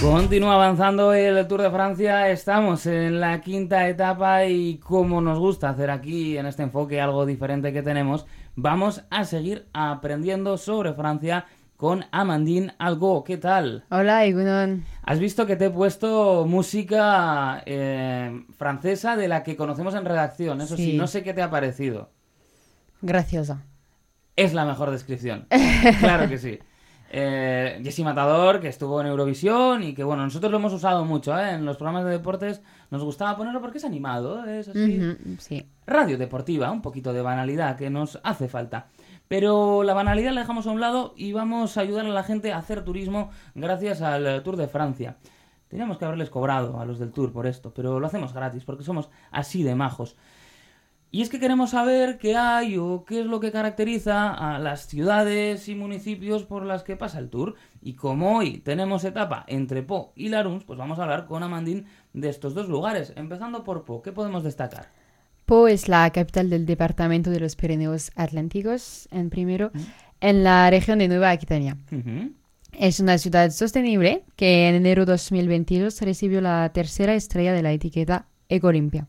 [0.00, 5.70] Continúa avanzando el Tour de Francia, estamos en la quinta etapa y como nos gusta
[5.70, 11.46] hacer aquí en este enfoque algo diferente que tenemos, vamos a seguir aprendiendo sobre Francia
[11.76, 13.24] con Amandine Algo.
[13.24, 13.84] ¿Qué tal?
[13.90, 14.84] Hola, Egunon.
[15.02, 20.60] Has visto que te he puesto música eh, francesa de la que conocemos en redacción,
[20.60, 20.92] eso sí.
[20.92, 20.96] Sí.
[20.96, 22.10] no sé qué te ha parecido.
[23.02, 23.64] Graciosa.
[24.36, 25.48] Es la mejor descripción.
[26.00, 26.60] claro que sí.
[27.10, 31.38] Eh, Jessy Matador, que estuvo en Eurovisión y que, bueno, nosotros lo hemos usado mucho
[31.38, 31.52] ¿eh?
[31.52, 32.60] en los programas de deportes.
[32.90, 35.16] Nos gustaba ponerlo porque es animado, es así.
[35.38, 35.66] Sí.
[35.86, 38.88] Radio deportiva, un poquito de banalidad que nos hace falta.
[39.26, 42.52] Pero la banalidad la dejamos a un lado y vamos a ayudar a la gente
[42.52, 45.16] a hacer turismo gracias al eh, Tour de Francia.
[45.68, 48.84] Teníamos que haberles cobrado a los del Tour por esto, pero lo hacemos gratis porque
[48.84, 50.16] somos así de majos.
[51.10, 54.86] Y es que queremos saber qué hay o qué es lo que caracteriza a las
[54.86, 57.54] ciudades y municipios por las que pasa el tour.
[57.80, 61.84] Y como hoy tenemos etapa entre Po y Laruns, pues vamos a hablar con Amandine
[62.12, 63.14] de estos dos lugares.
[63.16, 64.90] Empezando por Po, ¿qué podemos destacar?
[65.46, 69.70] Po es la capital del departamento de los Pirineos Atlánticos, en primero,
[70.20, 71.78] en la región de Nueva Aquitania.
[72.72, 78.26] Es una ciudad sostenible que en enero 2022 recibió la tercera estrella de la etiqueta
[78.50, 79.06] Ecolimpia.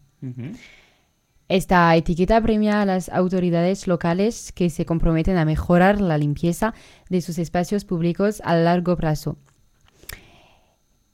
[1.50, 6.76] Esta etiqueta premia a las autoridades locales que se comprometen a mejorar la limpieza
[7.10, 9.36] de sus espacios públicos a largo plazo.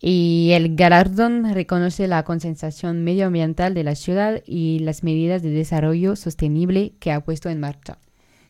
[0.02, 6.18] Y el galardón reconoce la consensación medioambiental de la ciudad y las medidas de desarrollo
[6.18, 7.98] sostenible que ha puesto en marcha.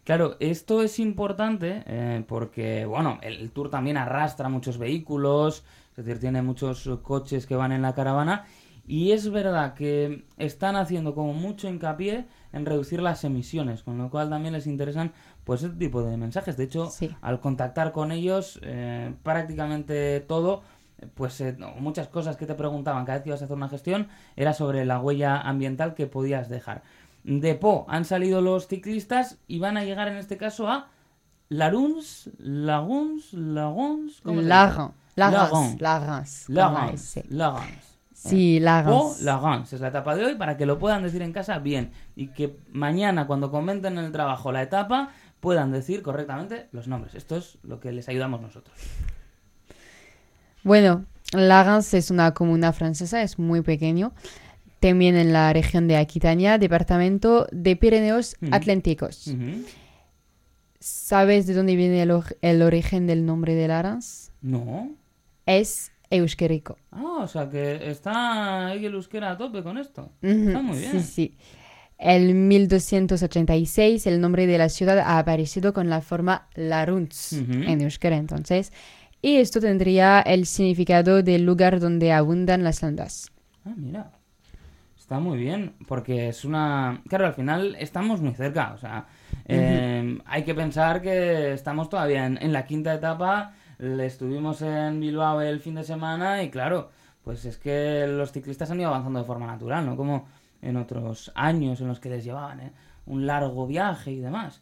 [0.06, 5.64] Claro, esto es importante eh, porque, bueno, el, el tour también arrastra muchos vehículos,
[5.96, 8.46] es decir, tiene muchos coches que van en la caravana
[8.88, 14.09] y es verdad que están haciendo como mucho hincapié en reducir las emisiones, con lo
[14.09, 15.12] cual también les interesan
[15.44, 16.57] pues este tipo de mensajes.
[16.57, 17.09] De hecho, Sí.
[17.22, 20.63] al contactar con ellos, eh, prácticamente todo,
[21.13, 24.07] pues eh, muchas cosas que te preguntaban cada vez que ibas a hacer una gestión
[24.35, 26.84] era sobre la huella ambiental que podías dejar.
[27.23, 30.90] De Po han salido los ciclistas y van a llegar en este caso a
[31.50, 34.41] Laruns, Laguns, Laguns, ¿cómo?
[34.41, 35.79] Lagan, Lagans, Lagan.
[35.79, 37.95] Lagans, con Lagans,
[38.25, 38.59] S.
[38.62, 39.18] Lagans.
[39.18, 39.74] Sí, O Lagans.
[39.74, 42.58] Es la etapa de hoy para que lo puedan decir en casa bien y que
[42.72, 47.16] mañana cuando comenten en el trabajo la etapa puedan decir correctamente los nombres.
[47.16, 48.75] Esto es lo que les ayudamos nosotros.
[50.64, 54.14] Bueno, Lagans es una comuna francesa, es muy pequeño.
[54.80, 58.35] También en la región de Aquitania, departamento de Pirineos.
[58.52, 59.31] Atlánticos.
[60.80, 64.31] ¿Sabes de dónde viene el, or- el origen del nombre de Lagans?
[64.41, 64.90] No.
[65.47, 66.78] Es euskérico.
[66.92, 70.12] Ah, o sea que está el euskera a tope con esto.
[70.22, 70.92] Está muy bien.
[70.92, 71.38] Sí, sí.
[71.98, 77.64] En 1286 el nombre de la ciudad ha aparecido con la forma Laruns Ujú.
[77.64, 78.74] en euskera entonces.
[79.22, 83.32] Y esto tendría el significado del lugar donde abundan las landas.
[83.66, 84.12] Ah, mira.
[85.00, 87.02] Está muy bien, porque es una...
[87.08, 89.06] Claro, al final estamos muy cerca, o sea,
[89.48, 95.41] eh, hay que pensar que estamos todavía en, en la quinta etapa, estuvimos en Bilbao
[95.41, 96.90] el fin de semana y claro,
[97.24, 99.96] pues es que los ciclistas han ido avanzando de forma natural, ¿no?
[99.96, 100.28] Como
[100.62, 102.72] en otros años en los que les llevaban ¿eh?
[103.06, 104.62] un largo viaje y demás.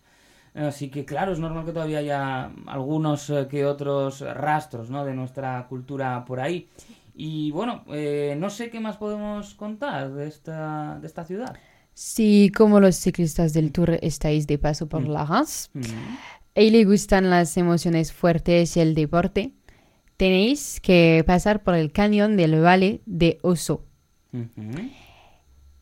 [0.53, 5.03] Así que claro, es normal que todavía haya algunos eh, que otros rastros ¿no?
[5.03, 6.69] de nuestra cultura por ahí.
[7.15, 11.55] Y bueno, eh, no sé qué más podemos contar de esta, de esta ciudad.
[11.93, 15.09] Si como los ciclistas del Tour estáis de paso por Mm.
[15.73, 15.81] Mm.
[16.55, 19.53] Y le gustan las emociones fuertes y el deporte,
[20.17, 23.85] tenéis que pasar por el cañón del Valle de Oso.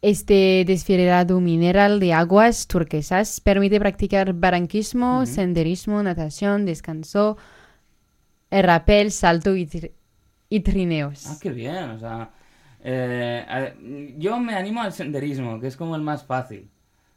[0.02, 7.38] Este desfibrado mineral de aguas turquesas permite practicar barranquismo, senderismo, natación, descanso,
[8.50, 9.92] rappel, salto y, tri-
[10.50, 11.28] y trineos.
[11.28, 12.32] Ah, qué bien, o sea...
[12.84, 13.74] eh, a
[14.18, 16.68] yo me animo al senderismo, que es como el más fácil.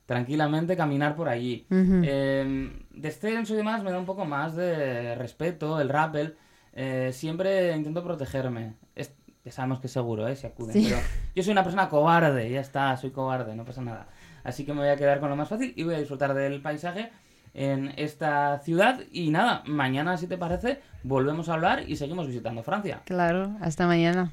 [0.06, 1.66] Tranquilamente caminar por allí.
[1.70, 2.02] Ujú.
[2.04, 6.36] Eh, descenso y demás me da un poco más de respeto, el rappel.
[6.74, 8.74] Eh, siempre intento protegerme.
[8.94, 9.14] Es-
[9.44, 10.36] ya sabemos que es seguro, ¿eh?
[10.36, 10.72] Si acuden.
[10.72, 10.86] Sí.
[10.90, 11.00] Pero
[11.34, 14.08] yo soy una persona cobarde, ya está, soy cobarde, no pasa nada.
[14.42, 16.60] Así que me voy a quedar con lo más fácil y voy a disfrutar del
[16.60, 17.10] paisaje
[17.54, 19.00] en esta ciudad.
[19.12, 23.00] Y nada, mañana, si te parece, volvemos a hablar y seguimos visitando Francia.
[23.06, 24.32] Claro, hasta mañana.